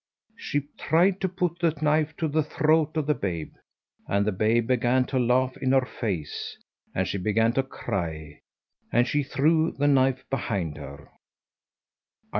[0.35, 3.53] She tried to put the knife to the throat of the babe,
[4.07, 6.57] and the babe began to laugh in her face,
[6.95, 8.39] and she began to cry,
[8.91, 11.11] and she threw the knife behind her.